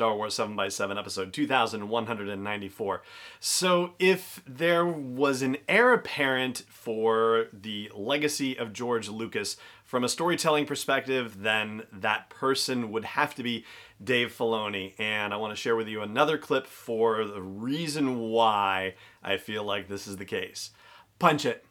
[0.00, 3.02] Star Wars 7x7, episode 2194.
[3.38, 10.08] So, if there was an heir apparent for the legacy of George Lucas from a
[10.08, 13.66] storytelling perspective, then that person would have to be
[14.02, 14.94] Dave Filoni.
[14.98, 19.64] And I want to share with you another clip for the reason why I feel
[19.64, 20.70] like this is the case.
[21.18, 21.62] Punch it.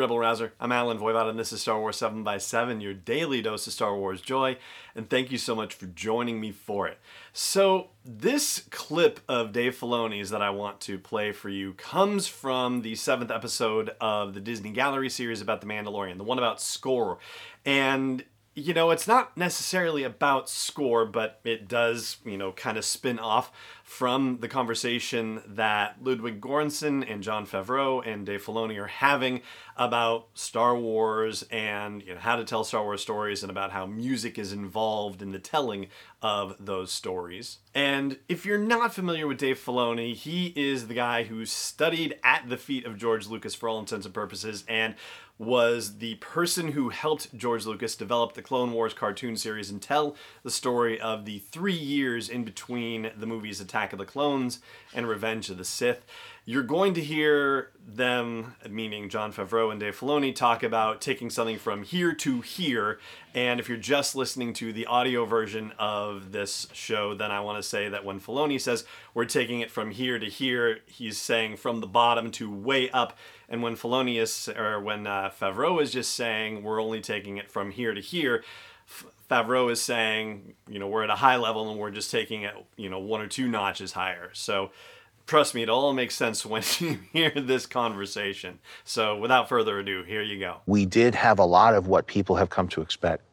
[0.00, 3.42] Rebel Rouser, I'm Allen Voivod and this is Star Wars 7 by 7 your daily
[3.42, 4.56] dose of Star Wars joy,
[4.94, 6.98] and thank you so much for joining me for it.
[7.34, 12.80] So, this clip of Dave Filoni's that I want to play for you comes from
[12.80, 17.18] the seventh episode of the Disney Gallery series about The Mandalorian, the one about score.
[17.66, 18.24] And
[18.60, 23.18] you know, it's not necessarily about score, but it does, you know, kind of spin
[23.18, 23.50] off
[23.82, 29.40] from the conversation that Ludwig Göransson and Jon Favreau and Dave Filoni are having
[29.76, 33.86] about Star Wars and you know how to tell Star Wars stories and about how
[33.86, 35.88] music is involved in the telling
[36.22, 37.58] of those stories.
[37.74, 42.48] And if you're not familiar with Dave Filoni, he is the guy who studied at
[42.48, 44.94] the feet of George Lucas for all intents and purposes and
[45.40, 50.14] was the person who helped George Lucas develop the Clone Wars cartoon series and tell
[50.42, 54.60] the story of the three years in between the movies Attack of the Clones
[54.92, 56.04] and Revenge of the Sith.
[56.50, 61.58] You're going to hear them, meaning Jon Favreau and Dave Filoni, talk about taking something
[61.58, 62.98] from here to here.
[63.32, 67.62] And if you're just listening to the audio version of this show, then I want
[67.62, 68.84] to say that when Filoni says
[69.14, 73.16] we're taking it from here to here, he's saying from the bottom to way up
[73.48, 77.48] and when Filoni is, or when uh, Favreau is just saying we're only taking it
[77.48, 78.42] from here to here,
[79.30, 82.54] Favreau is saying, you know, we're at a high level and we're just taking it,
[82.76, 84.30] you know, one or two notches higher.
[84.32, 84.72] So
[85.26, 88.58] trust me, it all makes sense when you hear this conversation.
[88.84, 90.58] So without further ado, here you go.
[90.66, 93.24] We did have a lot of what people have come to expect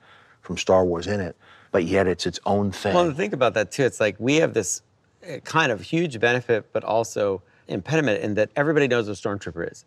[0.42, 1.36] from Star Wars in it,
[1.72, 2.94] but yet it's its own thing.
[2.94, 3.84] Well, think about that too.
[3.84, 4.82] It's like we have this
[5.28, 9.72] uh, kind of huge benefit, but also impediment in that everybody knows what a stormtrooper
[9.72, 9.84] is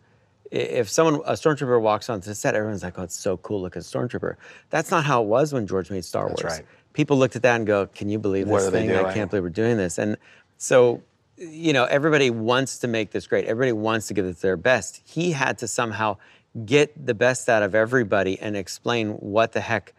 [0.51, 3.61] if someone a stormtrooper walks onto the set, everyone's like, "Oh, it's so cool!
[3.61, 4.35] looking stormtrooper."
[4.69, 6.53] That's not how it was when George made Star That's Wars.
[6.57, 6.65] right.
[6.93, 8.91] People looked at that and go, "Can you believe What this thing?
[8.91, 10.17] I can't believe we're doing this." And
[10.57, 11.01] so,
[11.41, 13.45] you know, everybody wants to make this great.
[13.45, 15.01] Everybody wants to give it their best.
[15.05, 16.17] He had to somehow
[16.65, 19.93] get the best out of everybody and explain what the heck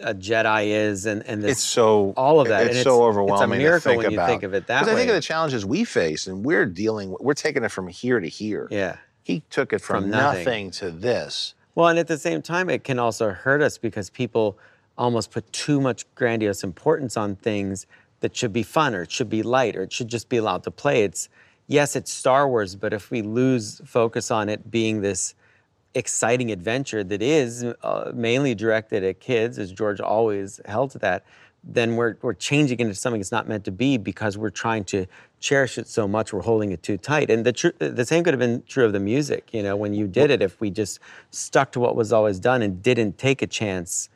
[0.00, 2.68] a Jedi is and and this, it's so all of that.
[2.68, 3.58] It's and so overwhelming.
[3.60, 4.26] It's a miracle to think when about.
[4.26, 4.92] you think of it that Because way.
[4.94, 7.16] I think of the challenges we face, and we're dealing.
[7.18, 8.68] We're taking it from here to here.
[8.70, 8.96] yeah.
[9.24, 10.44] He took it from, From nothing.
[10.44, 11.52] nothing to this.
[11.74, 14.56] Well, and at the same time, it can also hurt us because people
[14.96, 17.86] almost put too much grandiose importance on things
[18.20, 20.62] that should be fun or it should be light or it should just be allowed
[20.64, 21.02] to play.
[21.02, 21.28] It's
[21.66, 25.34] yes, it's Star Wars, but if we lose focus on it being this
[25.94, 31.24] exciting adventure that is uh, mainly directed at kids, as George always held to that,
[31.64, 34.84] then we're, we're changing it into something it's not meant to be because we're trying
[34.84, 35.06] to
[35.40, 37.30] cherish it so much we're holding it too tight.
[37.30, 39.48] And the, tr- the same could have been true of the music.
[39.52, 42.62] You know, when you did it, if we just stuck to what was always done
[42.62, 44.08] and didn't take a chance,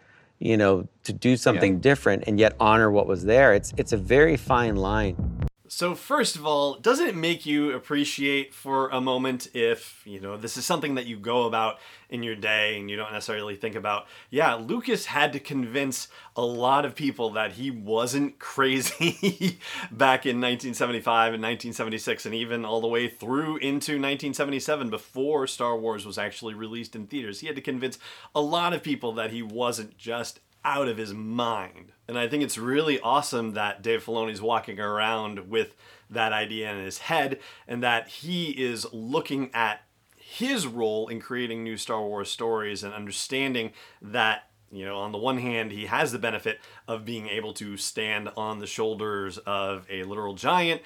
[0.43, 3.97] you know, to do something different and yet honor what was there, it's, it's a
[3.97, 5.32] very fine line.
[5.75, 10.37] So first of all, doesn't it make you appreciate for a moment if, you know,
[10.37, 11.79] this is something that you go about
[12.11, 16.45] in your day and you don't necessarily think about, yeah, Lucas had to convince a
[16.45, 19.59] lot of people that he wasn't crazy
[19.91, 25.75] back in 1975 and 1976 and even all the way through into 1977 before Star
[25.75, 27.41] Wars was actually released in theaters.
[27.41, 27.99] He had to convince
[28.35, 31.93] a lot of people that he wasn't just out of his mind.
[32.09, 35.75] And I think it's really awesome that Dave Filoni's walking around with
[36.11, 39.83] that idea in his head and that he is looking at
[40.17, 45.19] his role in creating new Star Wars stories and understanding that you know, on the
[45.19, 46.59] one hand, he has the benefit
[46.89, 50.81] of being able to stand on the shoulders of a literal giant,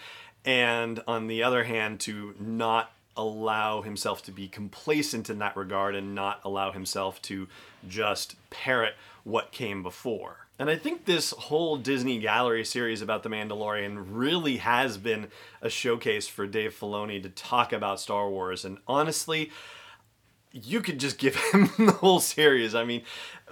[0.45, 5.95] and on the other hand, to not allow himself to be complacent in that regard
[5.95, 7.49] and not allow himself to
[7.89, 8.95] just parrot
[9.25, 10.47] what came before.
[10.59, 15.29] And I think this whole Disney Gallery series about The Mandalorian really has been
[15.61, 18.65] a showcase for Dave Filoni to talk about Star Wars.
[18.65, 19.51] And honestly,
[20.53, 22.75] you could just give him the whole series.
[22.75, 23.03] I mean,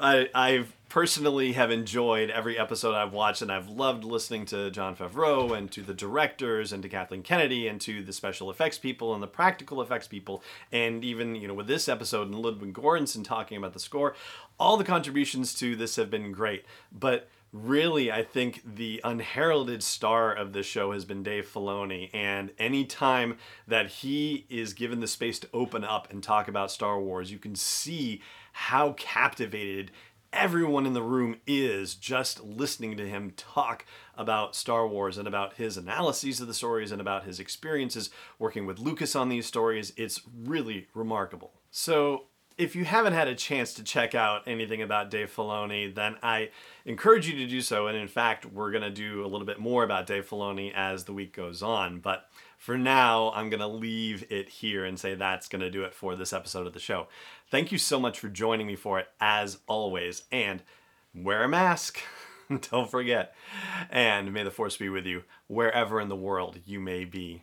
[0.01, 4.95] I, I've personally have enjoyed every episode I've watched, and I've loved listening to Jon
[4.95, 9.13] Favreau and to the directors and to Kathleen Kennedy and to the special effects people
[9.13, 13.25] and the practical effects people, and even you know with this episode and Ludwig Göransson
[13.25, 14.15] talking about the score,
[14.57, 16.65] all the contributions to this have been great.
[16.93, 22.09] But really, I think the unheralded star of this show has been Dave Filoni.
[22.15, 27.01] And anytime that he is given the space to open up and talk about Star
[27.01, 29.91] Wars, you can see how captivated
[30.35, 33.87] everyone in the room is just listening to him talk
[34.17, 38.67] about Star Wars and about his analyses of the stories and about his experiences working
[38.67, 39.93] with Lucas on these stories.
[39.97, 41.53] It's really remarkable.
[41.71, 42.25] So,
[42.57, 46.51] if you haven't had a chance to check out anything about Dave Filoni, then I
[46.85, 47.89] encourage you to do so.
[47.89, 51.03] And in fact, we're going to do a little bit more about Dave Filoni as
[51.03, 51.99] the week goes on.
[51.99, 52.29] But
[52.65, 55.93] for now, I'm going to leave it here and say that's going to do it
[55.93, 57.09] for this episode of the show.
[57.51, 60.23] Thank you so much for joining me for it, as always.
[60.33, 60.63] And
[61.15, 62.01] wear a mask.
[62.71, 63.35] Don't forget.
[63.91, 67.43] And may the force be with you wherever in the world you may be